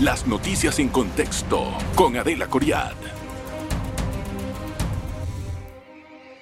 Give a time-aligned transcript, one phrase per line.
[0.00, 2.94] Las noticias en contexto con Adela Coriad.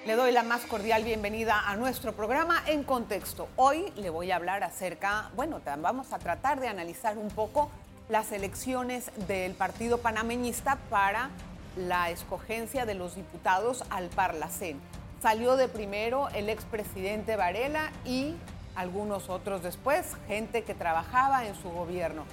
[0.07, 3.47] Le doy la más cordial bienvenida a nuestro programa En Contexto.
[3.55, 7.69] Hoy le voy a hablar acerca, bueno, vamos a tratar de analizar un poco
[8.09, 11.29] las elecciones del Partido Panameñista para
[11.77, 14.79] la escogencia de los diputados al Parlacén.
[15.21, 18.33] Salió de primero el expresidente Varela y
[18.73, 22.23] algunos otros después, gente que trabajaba en su gobierno.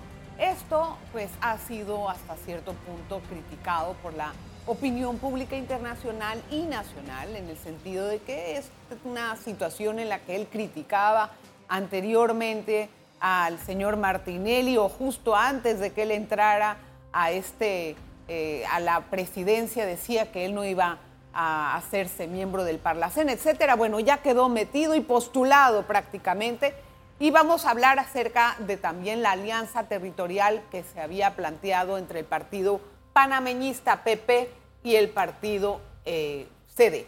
[0.41, 4.33] Esto pues ha sido hasta cierto punto criticado por la
[4.67, 8.71] opinión pública internacional y nacional en el sentido de que es
[9.05, 11.33] una situación en la que él criticaba
[11.69, 12.89] anteriormente
[13.21, 16.79] al señor Martinelli o justo antes de que él entrara
[17.13, 17.97] a este
[18.29, 21.01] eh, a la presidencia decía que él no iba
[21.35, 23.77] a hacerse miembro del Parlacén, etcétera.
[23.77, 26.75] Bueno, ya quedó metido y postulado prácticamente.
[27.23, 32.21] Y vamos a hablar acerca de también la alianza territorial que se había planteado entre
[32.21, 32.81] el partido
[33.13, 34.49] panameñista PP
[34.83, 37.07] y el partido eh, CD,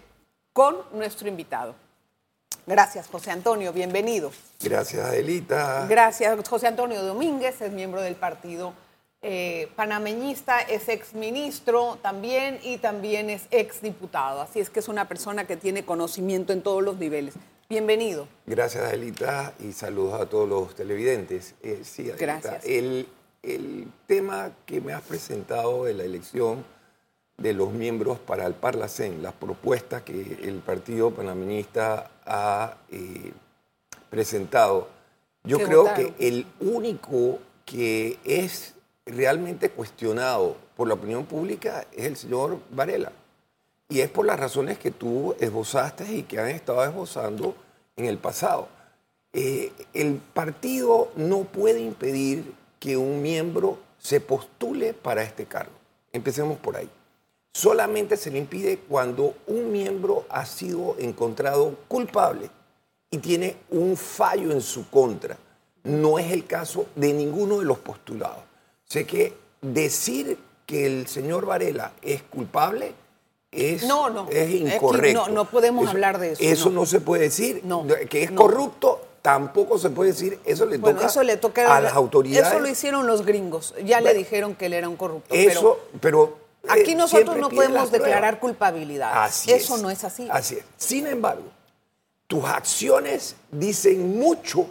[0.52, 1.74] con nuestro invitado.
[2.66, 4.32] Gracias, José Antonio, bienvenido.
[4.62, 5.86] Gracias, Adelita.
[5.88, 8.74] Gracias, José Antonio Domínguez, es miembro del partido
[9.22, 14.42] eh, panameñista, es exministro también y también es exdiputado.
[14.42, 17.32] Así es que es una persona que tiene conocimiento en todos los niveles.
[17.72, 18.28] Bienvenido.
[18.44, 21.54] Gracias, Adelita, y saludos a todos los televidentes.
[21.62, 22.62] Eh, sí, Gracias.
[22.66, 23.08] El,
[23.42, 26.66] el tema que me has presentado de la elección
[27.38, 33.32] de los miembros para el Parlacén, las propuestas que el Partido Panameñista ha eh,
[34.10, 34.90] presentado,
[35.42, 38.74] yo creo que el único que es
[39.06, 43.12] realmente cuestionado por la opinión pública es el señor Varela.
[43.92, 47.54] Y es por las razones que tú esbozaste y que han estado esbozando
[47.94, 48.66] en el pasado.
[49.34, 55.74] Eh, el partido no puede impedir que un miembro se postule para este cargo.
[56.10, 56.88] Empecemos por ahí.
[57.52, 62.48] Solamente se le impide cuando un miembro ha sido encontrado culpable
[63.10, 65.36] y tiene un fallo en su contra.
[65.84, 68.44] No es el caso de ninguno de los postulados.
[68.86, 72.94] Sé que decir que el señor Varela es culpable
[73.52, 75.26] es, no, no, es incorrecto.
[75.26, 76.42] no, no podemos hablar de eso.
[76.42, 77.62] Eso no, se puede decir.
[78.08, 80.40] que es corrupto, tampoco se puede decir.
[80.46, 82.48] Eso le toca, eso le toca a las autoridades.
[82.48, 83.74] Eso lo hicieron los gringos.
[83.84, 85.34] Ya le dijeron que él era un corrupto.
[85.34, 86.38] Eso, pero.
[86.66, 89.30] aquí eh, nosotros no podemos declarar culpabilidad.
[89.46, 90.26] eso no es así.
[90.30, 90.64] Así es.
[90.78, 91.50] Sin embargo,
[92.26, 94.66] tus acciones dicen mucho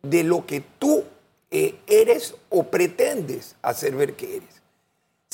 [0.00, 1.04] de lo que tú
[1.50, 4.55] eh, eres o pretendes hacer ver que eres.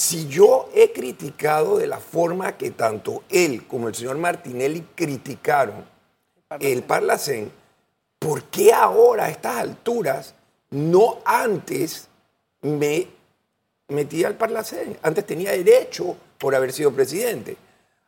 [0.02, 5.84] Si yo he criticado de la forma que tanto él como el señor Martinelli criticaron
[6.58, 7.52] el Parlacén,
[8.18, 10.34] ¿por qué ahora a estas alturas
[10.70, 12.08] no antes
[12.62, 13.06] me
[13.90, 14.98] metí al Parlacén?
[15.02, 17.56] Antes tenía derecho por haber sido presidente.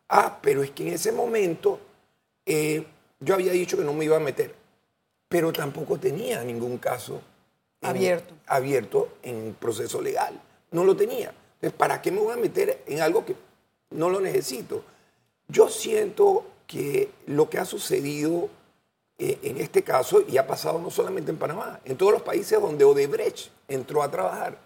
[0.09, 1.79] Ah, pero es que en ese momento
[2.45, 2.85] eh,
[3.21, 4.53] yo había dicho que no me iba a meter,
[5.29, 7.21] pero tampoco tenía ningún caso
[7.81, 8.33] abierto.
[8.47, 10.37] abierto en proceso legal.
[10.71, 11.33] No lo tenía.
[11.77, 13.35] ¿Para qué me voy a meter en algo que
[13.91, 14.83] no lo necesito?
[15.47, 18.49] Yo siento que lo que ha sucedido
[19.17, 22.59] eh, en este caso, y ha pasado no solamente en Panamá, en todos los países
[22.59, 24.57] donde Odebrecht entró a trabajar,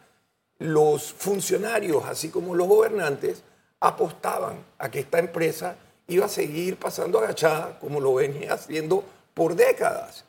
[0.57, 3.43] los funcionarios, así como los gobernantes,
[3.79, 5.77] apostaban a que esta empresa
[6.07, 9.03] iba a seguir pasando agachada como lo venía haciendo
[9.35, 10.25] por décadas.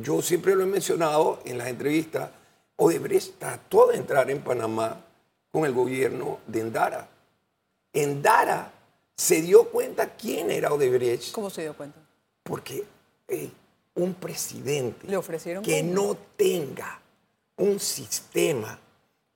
[0.00, 2.30] Yo siempre lo he mencionado en las entrevistas,
[2.76, 5.04] Odebrecht trató de entrar en Panamá
[5.52, 7.08] con el gobierno de Endara.
[7.92, 8.72] Endara
[9.14, 11.30] se dio cuenta quién era Odebrecht.
[11.32, 12.00] ¿Cómo se dio cuenta?
[12.42, 12.84] Porque
[13.94, 17.00] un presidente ¿Le ofrecieron que no tenga
[17.56, 18.78] un sistema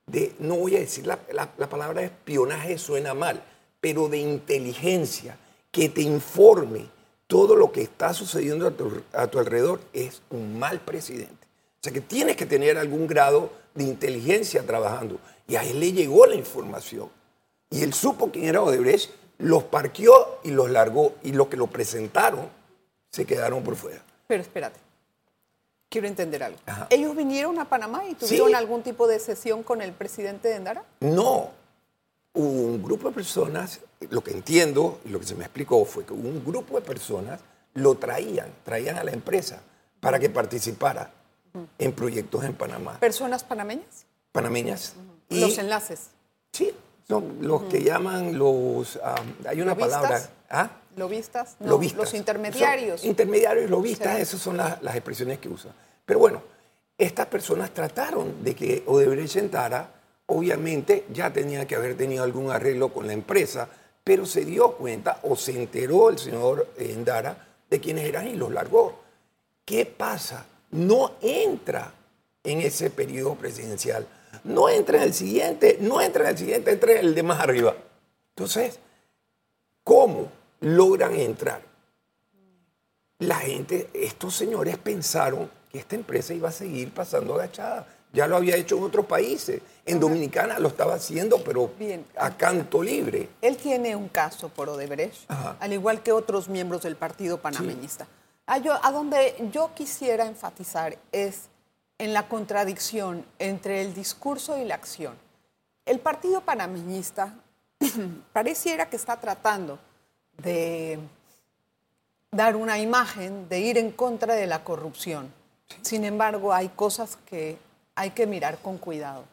[0.05, 3.41] de, no voy a decir la, la palabra espionaje, suena mal,
[3.79, 5.37] pero de inteligencia,
[5.71, 6.89] que te informe
[7.27, 8.71] todo lo que está sucediendo a
[9.27, 11.46] tu, alrededor es un mal presidente.
[11.87, 15.21] Sea que tienes que tener algún grado de inteligencia trabajando.
[15.47, 17.09] Y a él le llegó la información.
[17.69, 21.15] Y él supo quién era Odebrecht, los parqueó y los largó.
[21.23, 22.49] Y los que lo presentaron
[23.09, 24.03] se quedaron por fuera.
[24.27, 24.77] Pero espérate,
[25.87, 26.59] quiero entender algo.
[26.89, 30.83] ¿Ellos vinieron a Panamá y tuvieron algún tipo de sesión con el presidente de Endara?
[30.99, 31.51] No.
[32.33, 33.79] Un grupo de personas
[34.09, 37.39] lo que entiendo y lo que se me explicó fue que un grupo de personas
[37.75, 39.61] lo traían, traían a la empresa
[40.01, 41.13] para que participara
[41.79, 42.99] en proyectos en Panamá.
[42.99, 44.05] ¿Personas panameñas?
[44.31, 44.95] Panameñas.
[45.29, 46.09] los enlaces.
[46.51, 46.71] Sí,
[47.07, 48.99] son los que llaman los...
[49.47, 50.29] hay una palabra...
[50.49, 50.69] ¿ah?
[50.95, 51.57] ¿Lobistas?
[51.59, 51.99] No, lobistas.
[51.99, 53.03] Los intermediarios.
[53.03, 55.71] intermediarios, lobistas, esas son las expresiones que usan.
[56.05, 56.41] Pero bueno,
[56.97, 59.91] estas personas trataron de que Odebrecht entrara,
[60.25, 63.69] obviamente ya tenía que haber tenido algún arreglo con la empresa,
[64.03, 68.51] pero se dio cuenta o se enteró el señor Endara de quiénes eran y los
[68.51, 68.99] largó.
[69.63, 70.45] ¿Qué pasa?
[70.71, 71.93] No entra
[72.43, 74.07] en ese periodo presidencial,
[74.43, 77.39] no entra en el siguiente, no entra en el siguiente, entra en el de más
[77.39, 77.75] arriba.
[78.29, 78.79] Entonces,
[79.83, 80.31] ¿cómo
[80.61, 81.61] logran entrar?
[83.19, 87.87] La gente, estos señores pensaron que esta empresa iba a seguir pasando agachada.
[88.13, 89.61] Ya lo había hecho en otros países.
[89.85, 92.05] En Dominicana lo estaba haciendo, pero Bien.
[92.15, 93.27] a canto libre.
[93.41, 95.57] Él tiene un caso por Odebrecht, Ajá.
[95.59, 98.07] al igual que otros miembros del partido panameñista.
[98.47, 101.49] A, yo- donde yo quisiera enfatizar es
[101.97, 105.15] en la contradicción entre el discurso y la acción.
[105.85, 107.33] El partido panameñista
[108.33, 109.79] pareciera que está tratando
[110.37, 110.99] de
[112.31, 115.33] dar una imagen de ir en contra de la corrupción.
[115.81, 117.57] Sin embargo, hay cosas que
[117.95, 119.25] hay que mirar con cuidado.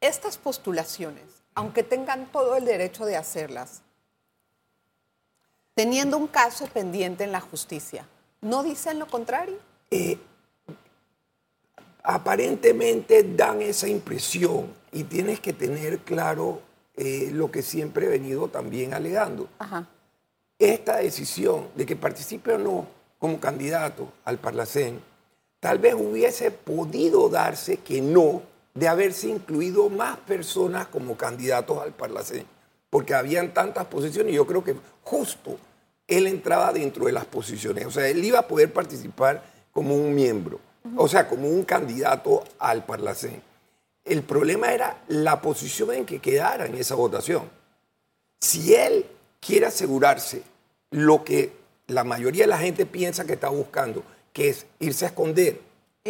[0.00, 3.82] Estas postulaciones, aunque tengan todo el derecho de hacerlas,
[5.80, 8.06] teniendo un caso pendiente en la justicia,
[8.42, 9.56] ¿no dicen lo contrario?
[9.90, 10.18] Eh,
[12.02, 16.60] aparentemente dan esa impresión y tienes que tener claro
[16.96, 19.48] eh, lo que siempre he venido también alegando.
[19.58, 19.86] Ajá.
[20.58, 22.86] Esta decisión de que participe o no
[23.18, 25.00] como candidato al Parlacén,
[25.60, 28.42] tal vez hubiese podido darse que no
[28.74, 32.44] de haberse incluido más personas como candidatos al Parlacén,
[32.90, 35.56] porque habían tantas posiciones y yo creo que justo
[36.10, 39.42] él entraba dentro de las posiciones, o sea, él iba a poder participar
[39.72, 40.60] como un miembro,
[40.96, 43.40] o sea, como un candidato al Parlacén.
[44.04, 47.48] El problema era la posición en que quedara en esa votación.
[48.40, 49.06] Si él
[49.40, 50.42] quiere asegurarse
[50.90, 51.52] lo que
[51.86, 54.02] la mayoría de la gente piensa que está buscando,
[54.32, 55.60] que es irse a esconder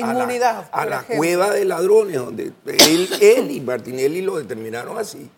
[0.07, 0.27] a la-
[0.73, 0.87] a
[1.17, 5.29] cueva de ladrones, donde él, él y Martinelli lo determinaron así,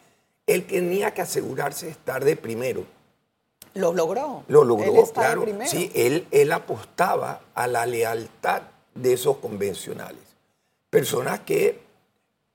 [0.47, 2.85] él tenía que asegurarse de estar de primero.
[3.75, 4.45] Lo logró.
[4.49, 5.45] Lo logró, Él claro.
[5.67, 8.63] Sí, él, él apostaba a la lealtad
[8.95, 10.21] de esos convencionales.
[10.91, 11.81] Personas que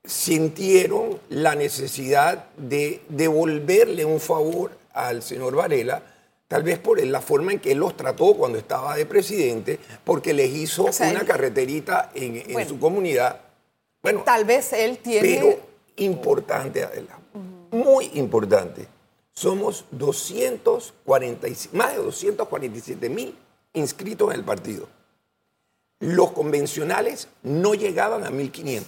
[0.04, 6.02] sintieron la necesidad de devolverle un favor al señor Varela,
[6.46, 10.32] tal vez por la forma en que él los trató cuando estaba de presidente, porque
[10.32, 12.68] les hizo O sea, una él- carreterita en, en Bueno.
[12.68, 13.40] su comunidad.
[14.02, 15.28] Bueno, Tal vez él tiene...
[15.36, 15.58] pero
[15.96, 17.18] importante, Adela,
[17.72, 18.86] muy importante.
[19.38, 23.38] Somos 245, más de 247 mil
[23.72, 24.88] inscritos en el partido.
[26.00, 28.82] Los convencionales no llegaban a 1.500.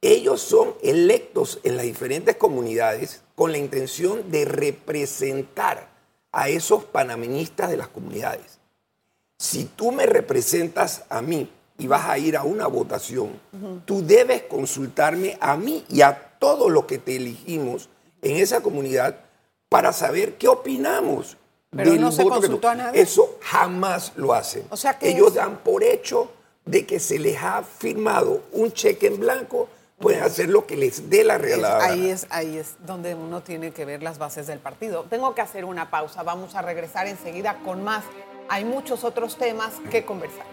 [0.00, 5.90] Ellos son electos en las diferentes comunidades con la intención de representar
[6.32, 8.58] a esos panameñistas de las comunidades.
[9.38, 13.38] Si tú me representas a mí y vas a ir a una votación,
[13.84, 17.90] tú debes consultarme a mí y a todos los que te elegimos
[18.24, 19.16] en esa comunidad
[19.68, 21.36] para saber qué opinamos.
[21.70, 23.00] Pero del no se voto consultó a nadie.
[23.00, 24.64] Eso jamás lo hacen.
[24.70, 26.30] O sea que Ellos es- dan por hecho
[26.64, 29.68] de que se les ha firmado un cheque en blanco,
[29.98, 31.84] pueden hacer lo que les dé la regalada.
[31.84, 35.04] ahí, es, ahí es donde uno tiene que ver las bases del partido.
[35.10, 36.22] Tengo que hacer una pausa.
[36.22, 38.04] Vamos a regresar enseguida con más.
[38.48, 40.46] Hay muchos otros temas que conversar.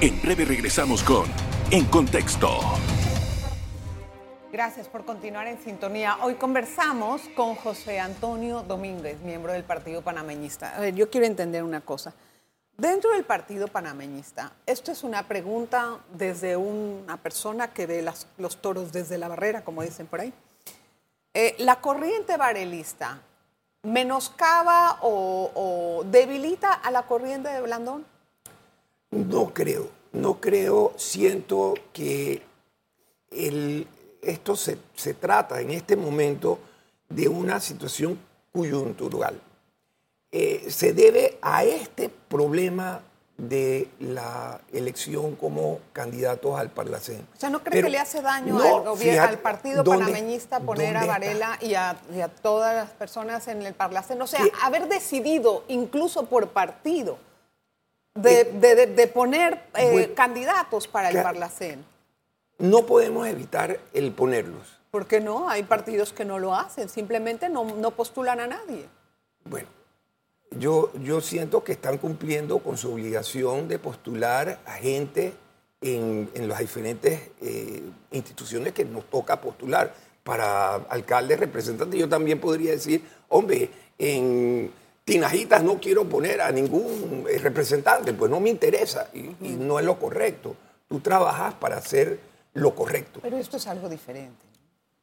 [0.00, 1.24] En breve regresamos con
[1.70, 2.48] En Contexto.
[4.54, 6.16] Gracias por continuar en sintonía.
[6.22, 10.76] Hoy conversamos con José Antonio Domínguez, miembro del Partido Panameñista.
[10.76, 12.14] A ver, yo quiero entender una cosa.
[12.78, 18.08] Dentro del Partido Panameñista, esto es una pregunta desde una persona que ve
[18.38, 20.32] los toros desde la barrera, como dicen por ahí.
[21.34, 23.18] Eh, ¿La corriente varelista
[23.82, 28.06] menoscaba o debilita a la corriente de Blandón?
[29.10, 32.40] No creo, no creo, siento que
[33.32, 33.88] el-
[34.26, 36.58] esto se, se trata en este momento
[37.08, 38.18] de una situación
[38.52, 39.40] coyuntural.
[40.32, 43.00] Eh, se debe a este problema
[43.36, 47.26] de la elección como candidatos al Parlacén.
[47.36, 49.82] O sea, ¿no cree Pero que le hace daño no, al, gobierno, fíjate, al partido
[49.82, 51.04] ¿dónde- panameñista poner a?
[51.04, 54.20] Varela y a, y a todas las personas en el Parlacén?
[54.22, 57.18] O sea, haber decidido, incluso por partido,
[58.14, 61.20] de, de- de- de poner eh, Bueno, candidatos para el.
[61.20, 61.84] Parlacén.
[62.58, 64.78] No podemos evitar el ponerlos.
[64.90, 65.48] ¿Por qué no?
[65.48, 68.86] Hay partidos que no lo hacen, simplemente no, no postulan a nadie.
[69.44, 69.66] Bueno,
[70.52, 75.32] yo, yo siento que están cumpliendo con su obligación de postular a gente
[75.80, 77.82] en, en las diferentes eh,
[78.12, 79.92] instituciones que nos toca postular.
[80.22, 83.68] Para alcaldes, representantes, yo también podría decir, hombre,
[83.98, 84.70] en
[85.04, 89.78] tinajitas no quiero poner a ningún eh, representante, pues no me interesa y, y no
[89.78, 90.56] es lo correcto.
[90.88, 92.18] Tú trabajas para hacer
[92.54, 93.20] lo correcto.
[93.22, 94.44] Pero esto es algo diferente.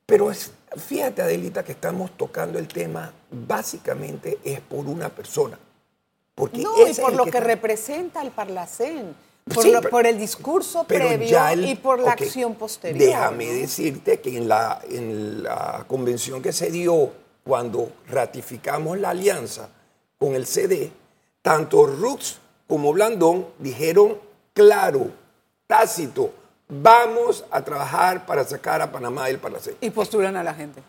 [0.05, 5.57] Pero es, fíjate, Adelita, que estamos tocando el tema básicamente es por una persona.
[6.35, 9.13] Porque No, y por lo que, representa el Parlacén,
[9.53, 12.99] por, Sí, lo- pero- por el discurso previo el- y por la acción posterior.
[12.99, 13.53] Déjame ¿no?
[13.53, 17.11] decirte que en la, en la convención que se dio
[17.43, 19.69] cuando ratificamos la alianza
[20.17, 20.91] con el CD,
[21.41, 24.17] tanto Rux como Blandón dijeron
[24.53, 25.09] claro,
[25.67, 26.33] tácito,
[26.71, 29.75] vamos a trabajar para sacar a Panamá del Parlacén.
[29.81, 30.81] Y postulan a la gente.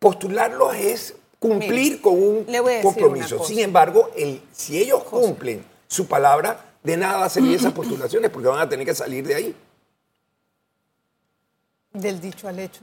[0.00, 2.46] Postularlos es cumplir Mire, con un
[2.82, 3.42] compromiso.
[3.44, 8.58] Sin embargo, el, si ellos cumplen su palabra, de nada servir esas postulaciones porque van
[8.58, 9.56] a tener que salir de ahí.
[11.92, 12.82] Del dicho al hecho.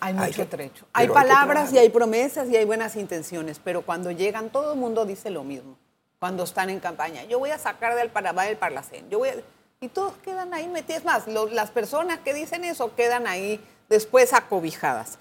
[0.00, 0.86] Hay Hay mucho que- trecho.
[0.92, 5.04] Hay palabras y hay promesas y hay buenas intenciones, pero cuando llegan todo el mundo
[5.04, 5.76] dice lo mismo.
[6.18, 9.34] Cuando están en campaña, yo voy a sacar del Panamá del Parlacén, yo voy a-
[9.80, 11.26] y todos quedan ahí metidos más.
[11.26, 15.18] lo- las personas que dicen eso quedan ahí después acobijadas.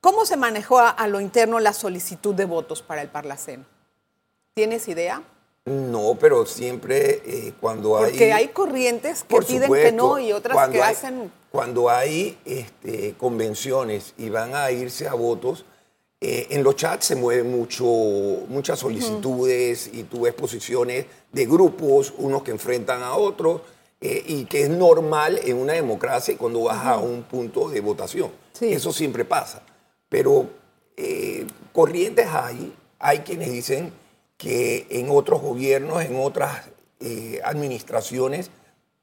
[0.00, 3.64] ¿Cómo se manejó a, a lo interno la solicitud de votos para el Parlacén?
[4.54, 5.22] ¿Tienes idea?
[5.64, 8.10] No, pero siempre eh, cuando hay...
[8.10, 12.36] Porque hay corrientes que piden que supuesto, no y otras que hay- hacen Cuando hay
[12.44, 15.64] este, convenciones y van a irse a votos,
[16.20, 22.12] eh, en los chats se mueven mucho, muchas solicitudes y tú ves posiciones de grupos,
[22.18, 23.60] unos que enfrentan a otros,
[24.02, 28.30] eh, y que es normal en una democracia cuando vas a un punto de votación.
[28.52, 28.72] Sí.
[28.72, 29.62] Eso siempre pasa.
[30.08, 30.48] Pero
[30.96, 33.92] eh, corrientes hay, hay quienes dicen
[34.36, 36.62] que en otros gobiernos, en otras
[36.98, 38.50] eh, administraciones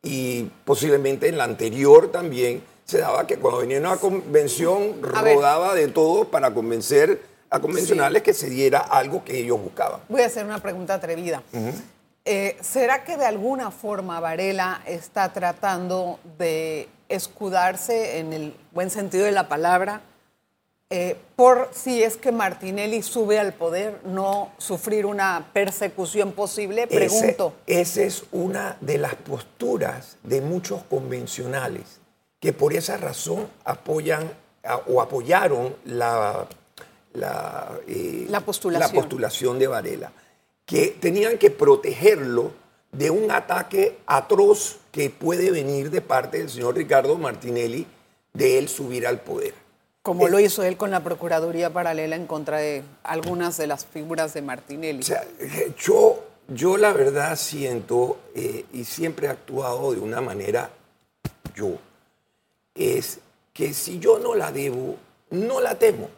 [0.03, 5.36] y posiblemente en la anterior también, se daba que cuando venía una convención A ver.
[5.36, 10.01] rodaba de todo para convencer a convencionales que se diera algo que ellos buscaban.
[10.10, 11.41] Voy a hacer una pregunta atrevida.
[12.31, 19.25] Eh, ¿Será que de alguna forma Varela está tratando de escudarse, en el buen sentido
[19.25, 20.01] de la palabra,
[20.91, 26.86] eh, por si es que Martinelli sube al poder, no sufrir una persecución posible?
[26.86, 27.53] Pregunto.
[27.65, 32.00] Esa es una de las posturas de muchos convencionales
[32.39, 34.31] que por esa razón apoyan
[34.63, 36.45] a- o apoyaron la,
[37.13, 38.95] la, eh, La postulación.
[38.95, 40.12] la postulación de Varela,
[40.69, 42.51] que tenían que protegerlo
[42.91, 47.88] de un ataque atroz que puede venir de parte del señor Ricardo Martinelli
[48.33, 49.55] de él subir al poder.
[50.03, 53.88] Como Eh, lo hizo él con la Procuraduría Paralela en contra de algunas de las
[53.88, 54.99] figuras de Martinelli.
[54.99, 60.21] O sea, eh, yo, yo la verdad siento, eh, y siempre he actuado de una
[60.21, 60.69] manera,
[61.55, 61.79] yo,
[62.75, 63.21] es
[63.53, 64.97] que si yo no la debo,
[65.31, 66.09] no la temo.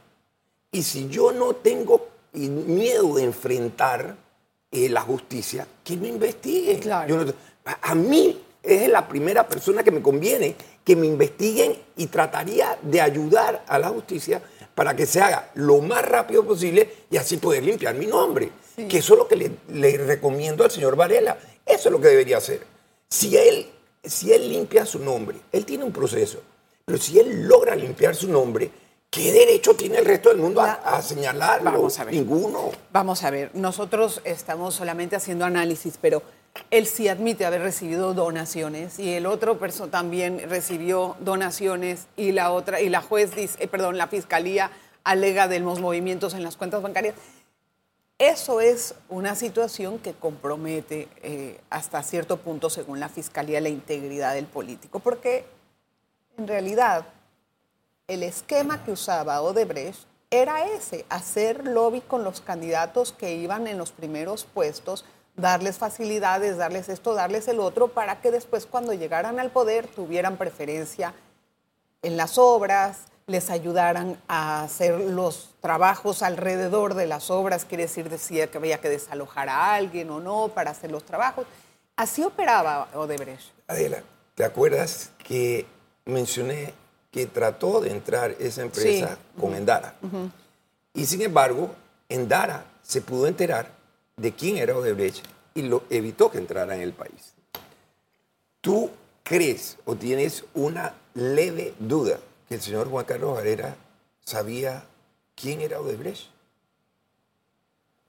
[0.74, 4.18] Y si yo no tengo miedo de enfrentar
[4.72, 6.80] eh, la justicia, que me investiguen.
[6.80, 7.08] Claro.
[7.08, 7.34] Yo no-
[7.66, 12.78] a, a mí es la primera persona que me conviene que me investiguen y trataría
[12.82, 14.42] de ayudar a la justicia
[14.74, 18.50] para que se haga lo más rápido posible y así poder limpiar mi nombre.
[18.90, 21.38] Que eso es lo que le, le recomiendo al señor Varela.
[21.66, 22.62] Eso es lo que debería hacer.
[23.08, 23.68] Si él,
[24.04, 26.42] si él limpia su nombre, él tiene un proceso,
[26.84, 28.72] pero si él logra limpiar su nombre,
[29.12, 31.70] ¿qué derecho tiene el resto del mundo a, a señalarlo?
[31.70, 32.14] Vamos a ver.
[32.16, 32.72] Ninguno.
[32.94, 36.24] Vamos a ver, nosotros estamos solamente haciendo análisis, pero
[36.70, 42.52] él sí admite haber recibido donaciones y el otro perso también recibió donaciones y la
[42.52, 44.72] otra y la juez dice, eh, perdón, la fiscalía
[45.04, 47.16] alega de los movimientos en las cuentas bancarias.
[48.18, 54.36] Eso es una situación que compromete eh, hasta cierto punto, según la fiscalía, la integridad
[54.36, 55.44] del político, porque
[56.38, 57.06] en realidad
[58.12, 63.78] el esquema que usaba Odebrecht era ese, hacer lobby con los candidatos que iban en
[63.78, 65.06] los primeros puestos,
[65.38, 70.36] darles facilidades, darles esto, darles el otro, para que después cuando llegaran al poder tuvieran
[70.36, 71.14] preferencia
[72.02, 78.10] en las obras, les ayudaran a hacer los trabajos alrededor de las obras, quiere decir,
[78.10, 81.46] decía que había que desalojar a alguien o no para hacer los trabajos.
[81.96, 83.54] Así operaba Odebrecht.
[83.68, 84.04] Adela,
[84.36, 85.66] ¿te acuerdas que
[86.04, 86.74] mencioné
[87.12, 89.42] que trató de entrar esa empresa Sí.
[89.42, 89.96] con Endara?
[90.94, 91.76] Y sin embargo,
[92.10, 93.70] Endara se pudo enterar
[94.18, 97.34] de quién era Odebrecht y lo evitó que entrara en el país.
[98.62, 98.90] ¿Tú
[99.24, 103.76] crees o tienes una leve duda que el señor Juan Carlos Varela
[104.24, 104.84] sabía
[105.36, 106.31] quién era Odebrecht?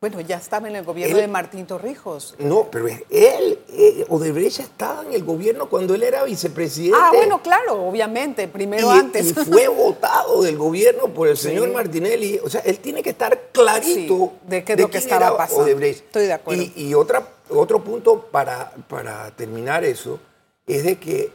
[0.02, 2.34] Bueno, ya estaba en el gobierno Él- de Martín Torrijos.
[2.40, 6.98] No, pero él, eh, Odebrecht estaba en el gobierno cuando él era vicepresidente.
[7.00, 9.26] Ah, bueno, claro, obviamente, primero y, antes.
[9.30, 12.40] y fue votado del gobierno por el señor Martinelli.
[12.42, 15.62] O sea, él tiene que estar clarito Sí, de qué es lo que estaba pasando.
[15.62, 16.06] Odebrecht.
[16.06, 16.60] Estoy de acuerdo.
[16.60, 20.18] Y, y otra, otro punto para, para terminar eso
[20.66, 21.30] es de que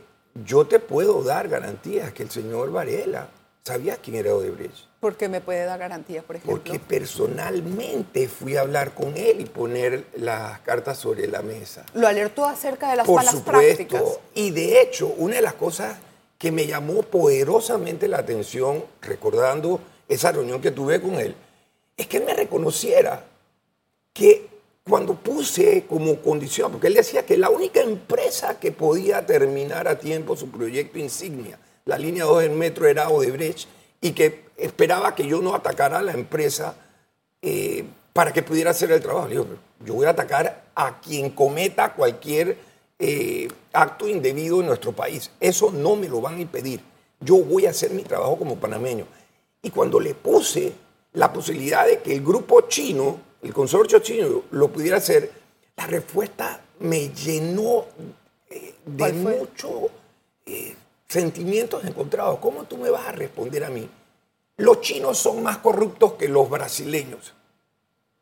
[0.46, 3.30] yo te puedo dar garantías que el señor Varela
[3.64, 4.87] sabía quién era Odebrecht.
[5.00, 6.56] ¿Por qué me puede dar garantía, por ejemplo?
[6.58, 11.86] Porque personalmente fui a hablar con él y poner las cartas sobre la mesa.
[11.94, 13.60] Lo alertó acerca de las Por malas supuesto.
[13.60, 14.04] prácticas.
[14.34, 15.98] Y de hecho, una de las cosas
[16.40, 21.36] que me llamó poderosamente la atención, recordando esa reunión que tuve con él,
[21.96, 23.24] es que él me reconociera
[24.14, 24.48] que
[24.88, 30.00] cuando puse como condición, porque él decía que la única empresa que podía terminar a
[30.00, 33.68] tiempo su proyecto insignia, la línea 2 del metro, era Odebrecht,
[34.02, 36.76] y que esperaba que yo no atacara a la empresa
[37.42, 39.30] eh, para que pudiera hacer el trabajo.
[39.30, 39.46] Yo
[39.94, 42.58] voy a atacar a quien cometa cualquier
[43.00, 45.30] eh, acto indebido en nuestro país.
[45.40, 46.82] Eso no me lo van a impedir.
[47.20, 49.06] Yo voy a hacer mi trabajo como panameño.
[49.62, 50.74] Y cuando le puse
[51.14, 55.32] la posibilidad de que el grupo chino, el consorcio chino, lo pudiera hacer,
[55.76, 57.86] la respuesta me llenó
[58.50, 59.38] eh, de ¿Cuál fue?
[59.38, 59.90] mucho
[60.46, 60.76] eh,
[61.08, 62.40] sentimientos encontrados.
[62.40, 63.88] ¿Cómo tú me vas a responder a mí?
[64.58, 67.34] Los chinos son más corruptos que los brasileños.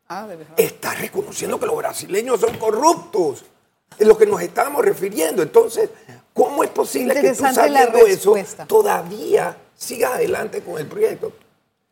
[0.08, 0.54] Ah, de verdad.
[0.58, 3.46] Está reconociendo que los brasileños son corruptos.
[3.98, 5.42] Es lo que nos estamos refiriendo.
[5.42, 5.90] Entonces,
[6.34, 8.36] ¿cómo es posible que tú sabiendo eso
[8.68, 11.32] todavía sigas adelante con el proyecto?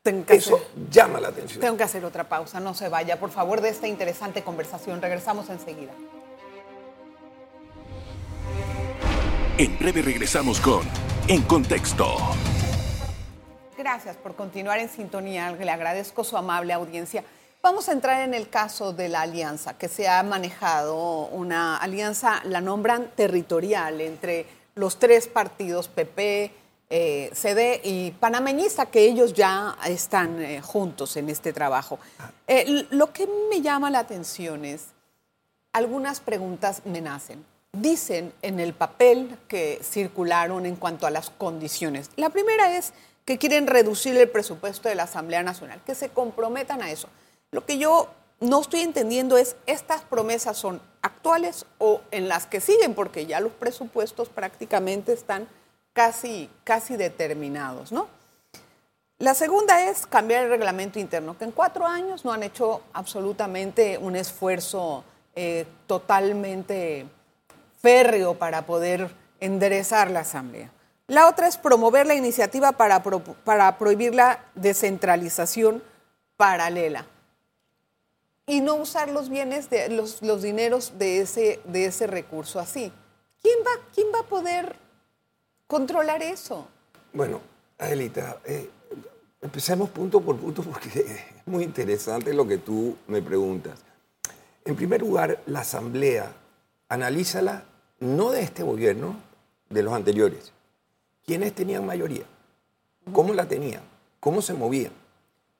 [0.01, 1.61] Tengo que, Eso hacer, llama la atención.
[1.61, 2.59] tengo que hacer otra pausa.
[2.59, 5.01] No se vaya, por favor, de esta interesante conversación.
[5.01, 5.93] Regresamos enseguida.
[9.57, 10.81] En breve regresamos con
[11.29, 12.17] En Contexto.
[13.83, 15.51] Gracias por continuar en sintonía.
[15.51, 17.21] Le agradezco su amable audiencia.
[17.61, 21.25] Vamos a entrar en el caso de la alianza que se ha manejado.
[21.25, 26.53] Una alianza, la nombran territorial entre los tres partidos, PP,
[26.89, 31.99] eh, CD y Panameñista, que ellos ya están eh, juntos en este trabajo.
[32.47, 34.85] Eh, lo que me llama la atención es
[35.73, 37.43] algunas preguntas me nacen.
[37.73, 42.11] Dicen en el papel que circularon en cuanto a las condiciones.
[42.15, 42.93] La primera es
[43.25, 47.07] que quieren reducir el presupuesto de la Asamblea Nacional, que se comprometan a eso.
[47.51, 48.09] Lo que yo
[48.39, 52.93] no estoy entendiendo es, ¿estas promesas son actuales o en las que siguen?
[52.93, 55.47] Porque ya los presupuestos prácticamente están
[55.93, 58.07] casi, casi determinados, ¿no?
[59.19, 63.97] La segunda es cambiar el reglamento interno, que en cuatro años no han hecho absolutamente
[63.97, 65.05] un esfuerzo
[65.35, 67.05] eh, totalmente
[67.81, 69.09] férreo para poder
[69.39, 70.71] enderezar la Asamblea.
[71.13, 75.83] La otra es promover la iniciativa para, para prohibir la descentralización
[76.37, 77.05] paralela
[78.47, 82.91] y no usar los bienes, de, los, los dineros de ese, de ese recurso así.
[83.43, 84.75] ¿Quién va, ¿Quién va a poder
[85.67, 86.67] controlar eso?
[87.13, 87.41] Bueno,
[87.77, 88.71] Adelita, eh,
[89.39, 90.99] empecemos punto por punto porque
[91.37, 93.77] es muy interesante lo que tú me preguntas.
[94.65, 96.33] En primer lugar, la Asamblea,
[96.89, 97.65] analízala
[97.99, 99.15] no de este gobierno,
[99.69, 100.53] de los anteriores.
[101.25, 102.25] ¿Quiénes tenían mayoría?
[103.11, 103.81] ¿Cómo la tenían?
[104.19, 104.91] ¿Cómo se movían?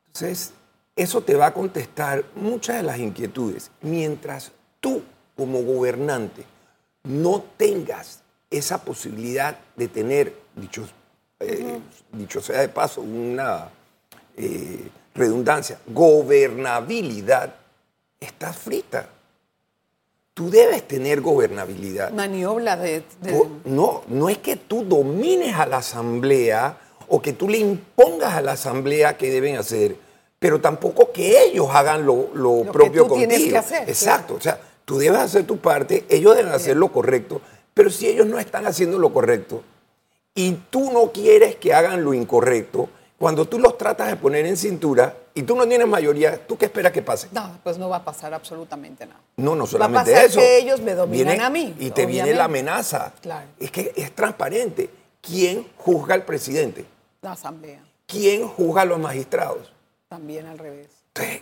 [0.08, 0.54] Entonces,
[0.96, 3.72] eso te va a contestar muchas de las inquietudes.
[3.82, 5.04] Mientras tú,
[5.36, 6.44] como gobernante,
[7.04, 10.88] no tengas esa posibilidad de tener, dicho,
[11.40, 11.80] eh,
[12.12, 13.70] dicho sea de paso, una
[14.38, 17.56] eh, redundancia, gobernabilidad,
[18.20, 19.10] estás frita.
[20.34, 22.12] Tú debes tener gobernabilidad.
[22.12, 23.04] Maniobra de...
[23.66, 28.42] No, no es que tú domines a la asamblea o que tú le impongas a
[28.42, 29.96] la asamblea qué deben hacer,
[30.40, 33.30] pero tampoco que ellos hagan lo, lo que propio tú contigo.
[33.30, 36.92] tienes que hacer, Exacto, o sea, tú debes hacer tu parte, ellos deben hacer lo
[36.92, 37.40] correcto,
[37.74, 39.64] pero si ellos no están haciendo lo correcto
[40.34, 44.58] y tú no quieres que hagan lo incorrecto, cuando tú los tratas de poner en
[44.58, 47.28] cintura y tú no tienes mayoría, ¿tú qué esperas que pase?
[47.32, 49.20] No, pues no va a pasar absolutamente nada.
[49.38, 50.40] No, no solamente pasar eso.
[50.40, 53.14] que ellos me dominan Viene- a mí, Y te viene la amenaza.
[53.22, 53.48] Claro.
[53.60, 54.90] Es que es transparente.
[55.22, 56.86] ¿Quién juzga al presidente?
[57.22, 59.72] La asamblea, ¿Quién juzga a los magistrados?
[60.10, 60.90] también al revés.
[61.16, 61.42] Entonces,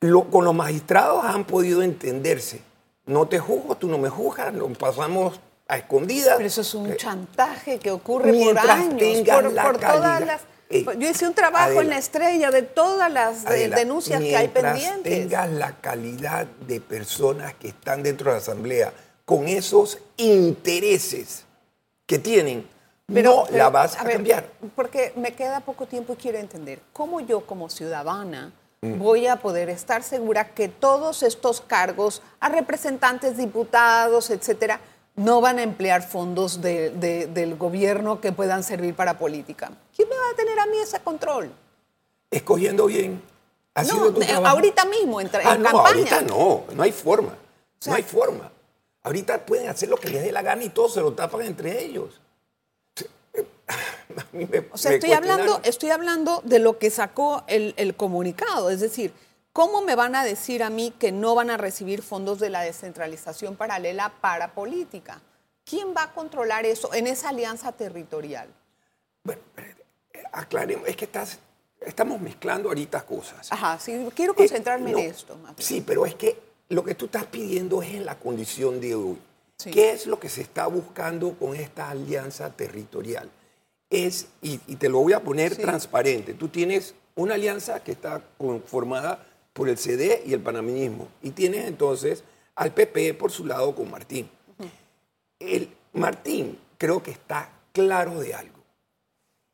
[0.00, 2.60] lo- con los magistrados han podido entenderse.
[3.06, 6.34] No te juzgo, tú no me juzgas, lo pasamos a escondidas.
[6.36, 10.20] Pero eso es un Eh, chantaje que ocurre Mientras por años, por, la por todas
[10.24, 10.40] las...
[10.70, 14.48] Ey, yo hice un trabajo en la estrella de todas las Adela, denuncias que hay
[14.48, 15.02] pendientes.
[15.02, 18.92] tengas la calidad de personas que están dentro de la Asamblea
[19.24, 21.44] con esos intereses
[22.06, 22.68] que tienen,
[23.08, 24.48] no la vas a, ver, cambiar.
[24.76, 28.52] Porque me queda poco tiempo y quiero entender cómo yo como ciudadana
[28.82, 34.80] voy a poder estar segura que todos estos cargos a representantes, diputados, etcétera,
[35.20, 39.70] no van a emplear fondos de- de- del gobierno que puedan servir para política.
[39.94, 41.50] ¿Quién me va a tener a mí ese control?
[42.30, 43.20] Escogiendo bien.
[43.88, 45.88] No, tu eh, ahorita mismo, en, Ah, en no, campaña.
[45.88, 47.34] ahorita no, no hay forma.
[47.78, 48.50] sea- no hay forma.
[49.02, 51.82] Ahorita pueden hacer lo que les dé la gana y todos se lo tapan entre
[51.84, 52.20] ellos.
[53.68, 57.94] A mí me- O sea, estoy hablando, estoy hablando de lo que sacó el, el
[57.94, 58.70] comunicado.
[58.70, 59.12] Es decir,
[59.52, 62.62] ¿cómo me van a decir a mí que no van a recibir fondos de la
[62.62, 65.20] descentralización paralela para política?
[65.64, 68.48] ¿Quién va a controlar eso en esa alianza territorial?
[69.22, 69.84] Bueno, espérate,
[70.14, 71.38] eh, aclaremos, es que estás,
[71.80, 73.52] estamos mezclando ahorita cosas.
[73.52, 75.36] Ajá, sí, quiero Eh, concentrarme no, en esto.
[75.58, 76.38] Sí, pero es que
[76.70, 79.18] lo que tú estás pidiendo es en la condición de hoy.
[79.58, 79.70] Sí.
[79.70, 83.30] ¿Qué es lo que se está buscando con esta alianza territorial?
[83.90, 85.60] Es, y, y te lo voy a poner Sí.
[85.62, 89.26] transparente, tú tienes una alianza que está conformada
[89.60, 93.90] por el CD y el panameñismo, y tienes entonces al PP por su lado con
[93.90, 94.26] Martín.
[95.38, 98.58] El Martín creo que está claro de algo,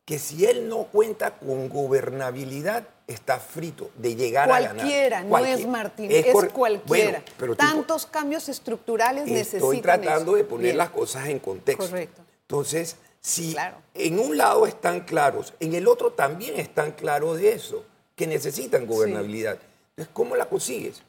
[0.04, 4.76] que si él no cuenta con gobernabilidad, está frito de llegar a ganar.
[4.76, 6.82] Cualquiera, no es Martín, es, cualquiera.
[6.86, 10.36] Bueno, pero Tantos cambios estructurales necesitan Estoy tratando eso.
[10.36, 10.78] de poner Bien.
[10.78, 11.84] las cosas en contexto.
[11.84, 12.22] Correcto.
[12.42, 13.78] Entonces, si Claro.
[13.94, 18.86] en un lado están claros, en el otro también están claros de eso, que necesitan
[18.86, 19.58] gobernabilidad.
[19.96, 21.02] Entonces, ¿cómo la consigues?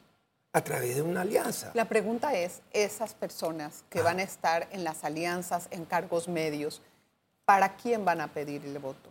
[0.54, 1.70] A través de una alianza.
[1.74, 3.86] La pregunta es, esas personas Ah.
[3.90, 6.80] que van a estar en las alianzas, en cargos medios,
[7.44, 9.10] ¿para quién van a pedir el voto?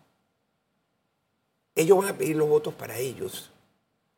[1.76, 3.52] Ellos van a pedir los votos para ellos.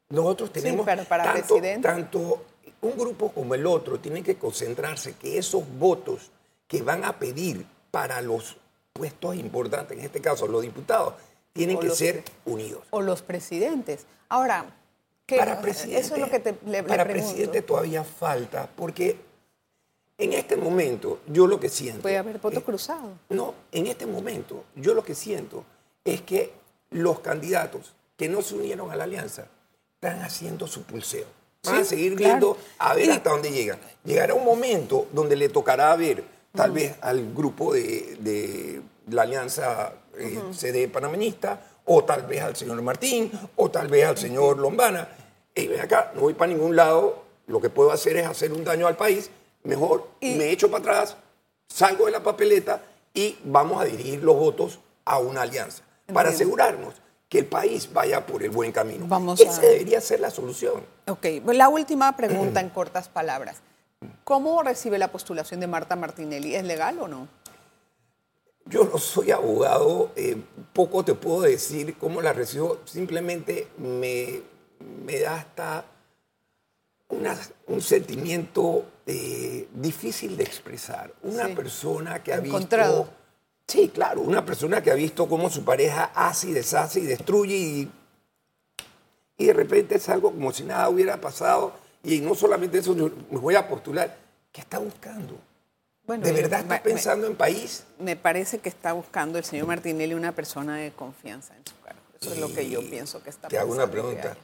[0.08, 1.88] Nosotros Sí, tenemos pero para tanto, presidente.
[1.88, 2.45] tanto
[2.82, 6.32] un grupo como el otro tienen que concentrarse que esos votos
[6.69, 8.56] que van a pedir para los
[8.93, 11.15] puestos importantes, en este caso los diputados,
[11.52, 12.84] tienen O que los ser unidos.
[12.91, 14.06] O los presidentes.
[14.30, 14.69] Ahora, ¿qué-
[15.38, 19.18] para presidente, eso es lo que te, le, para presidente todavía falta, porque
[20.18, 22.02] en este momento yo lo que siento...
[22.02, 23.13] Puede haber voto eh, cruzado.
[23.30, 25.63] No, en este momento yo lo que siento
[26.04, 26.52] es que
[26.92, 29.48] los candidatos que no se unieron a la alianza
[29.96, 31.26] están haciendo su pulseo.
[31.63, 32.30] Van a seguir claro.
[32.30, 33.80] viendo a ver Y- hasta dónde llegan.
[34.04, 39.94] Llegará un momento donde le tocará ver tal vez al grupo de, de la alianza
[40.18, 45.08] eh, CD panameñista, o tal vez al señor Martín, o tal vez al señor Lombana.
[45.56, 48.63] Y ven acá, no voy para ningún lado, lo que puedo hacer es hacer un
[48.63, 49.32] daño al país,
[49.63, 51.17] mejor Y- me echo para atrás,
[51.67, 55.82] salgo de la papeleta y vamos a dirigir los votos a una alianza
[56.13, 56.93] para asegurarnos
[57.28, 59.06] que el país vaya por el buen camino.
[59.08, 60.84] Vamos Esa a- debería ser la solución.
[61.08, 63.58] Ok, la última pregunta en cortas palabras.
[64.23, 66.56] ¿Cómo recibe la postulación de Marta Martinelli?
[66.56, 67.28] ¿Es legal o no?
[68.65, 70.38] Yo no soy abogado, eh,
[70.74, 74.41] poco te puedo decir cómo la recibo, simplemente me,
[75.06, 75.86] me da hasta
[77.10, 81.12] una- un sentimiento eh, difícil de expresar.
[81.24, 81.56] Una Sí.
[81.56, 82.98] persona que ha Encontrado.
[83.06, 83.13] visto...
[83.67, 87.56] Sí, claro, una persona que ha visto cómo su pareja hace y deshace y destruye
[87.56, 87.91] y,
[89.38, 93.10] y de repente es algo como si nada hubiera pasado y no solamente eso, yo
[93.32, 94.15] me voy a postular.
[94.52, 95.36] ¿Qué está buscando?
[96.10, 97.84] Bueno, ¿De verdad está me- pensando en país?
[98.00, 102.00] Me parece que está buscando el señor Martinelli una persona de confianza en su cargo.
[102.19, 104.36] Eso es lo que yo pienso que está Te hago una pregunta.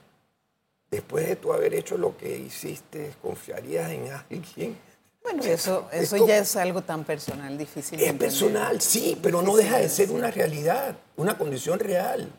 [0.91, 4.77] Después de tú haber hecho lo que hiciste, ¿confiarías en alguien?
[5.23, 7.99] Bueno, eso, eso Esto ya es algo tan personal, difícil.
[7.99, 12.29] Es personal, sí, pero no deja de ser una realidad, una condición real.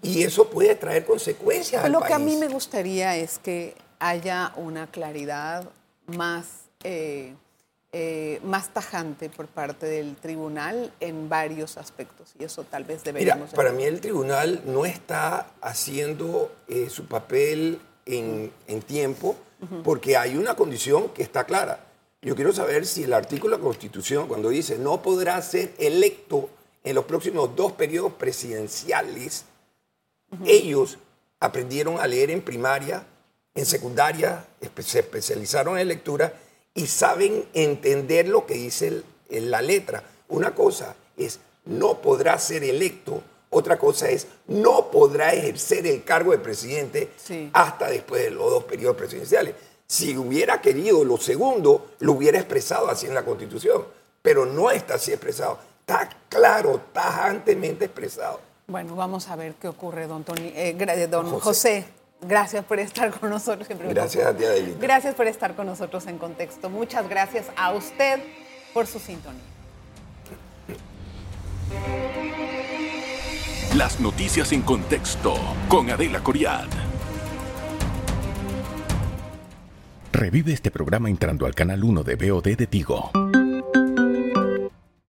[0.00, 4.52] Y eso puede traer consecuencias al lo que a mí me gustaría es que haya
[4.54, 5.68] una claridad
[6.06, 6.46] más,
[6.84, 7.34] eh,
[7.92, 12.34] eh, más tajante por parte del tribunal en varios aspectos.
[12.38, 13.50] Y eso tal vez Mira, deberíamos...
[13.50, 19.36] de- para mí el tribunal no está haciendo eh, su papel en, en tiempo
[19.84, 21.84] porque hay una condición que está clara.
[22.22, 26.48] Yo quiero saber si el artículo de la Constitución, cuando dice no podrá ser electo
[26.82, 29.44] en los próximos dos periodos presidenciales,
[30.46, 30.98] ellos
[31.40, 33.04] aprendieron a leer en primaria,
[33.54, 34.46] en secundaria,
[34.82, 36.32] se especializaron en lectura
[36.74, 40.02] y saben entender lo que dice el- la letra.
[40.28, 46.32] Una cosa es no podrá ser electo, otra cosa es no podrá ejercer el cargo
[46.32, 47.50] de presidente Sí.
[47.52, 49.54] hasta después de los dos periodos presidenciales.
[49.86, 53.84] Si hubiera querido lo segundo, lo hubiera expresado así en la Constitución,
[54.22, 55.58] pero no está así expresado.
[55.80, 58.40] Está claro, tajantemente expresado.
[58.68, 61.40] Bueno, vamos a ver qué ocurre, don, Tony, eh, don José.
[61.42, 61.84] José.
[62.22, 63.66] Gracias por estar con nosotros.
[63.66, 64.78] Siempre gracias a ti, Adelita.
[64.80, 66.68] Gracias por estar con nosotros en Contexto.
[66.68, 68.20] Muchas gracias a usted
[68.74, 69.40] por su sintonía.
[73.76, 75.34] Las noticias en Contexto
[75.68, 76.68] con Adela Coriad.
[80.12, 83.10] Revive este programa entrando al canal 1 de BOD de Tigo.